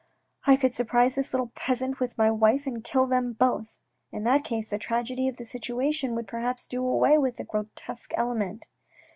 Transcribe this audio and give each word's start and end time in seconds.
I 0.47 0.55
could 0.55 0.73
surprise 0.73 1.13
this 1.13 1.31
little 1.31 1.51
peasant 1.53 1.99
with 1.99 2.17
my 2.17 2.31
wife 2.31 2.65
and 2.65 2.83
kill 2.83 3.05
them 3.05 3.33
both; 3.33 3.77
in 4.11 4.23
that 4.23 4.43
case 4.43 4.71
the 4.71 4.79
tragedy 4.79 5.27
of 5.27 5.37
the 5.37 5.45
situation 5.45 6.15
would 6.15 6.27
perhaps 6.27 6.65
do 6.65 6.83
away 6.83 7.19
with 7.19 7.37
the 7.37 7.43
grotesque 7.43 8.11
element." 8.15 8.65